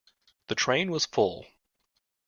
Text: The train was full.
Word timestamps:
The 0.47 0.55
train 0.55 0.89
was 0.89 1.05
full. 1.05 1.45